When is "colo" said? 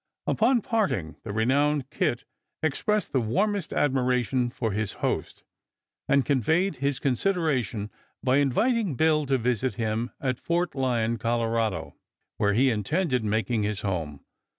11.19-11.97